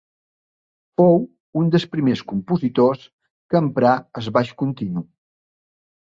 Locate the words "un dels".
1.59-1.83